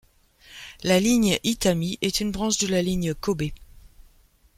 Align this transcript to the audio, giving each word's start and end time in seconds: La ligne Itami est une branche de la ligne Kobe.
La 0.81 0.99
ligne 0.99 1.37
Itami 1.43 1.99
est 2.01 2.21
une 2.21 2.31
branche 2.31 2.57
de 2.57 2.65
la 2.65 2.81
ligne 2.81 3.13
Kobe. 3.13 3.51